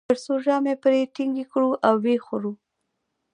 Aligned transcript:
تر 0.09 0.17
څو 0.25 0.33
ژامې 0.45 0.75
پرې 0.83 0.99
ټینګې 1.15 1.45
کړو 1.51 1.71
او 1.87 1.95
و 2.01 2.05
یې 2.11 2.17
خورو. 2.25 2.51